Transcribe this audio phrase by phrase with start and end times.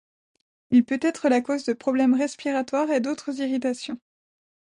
[0.71, 3.99] Il peut être la cause de problèmes respiratoires et d'autres irritations.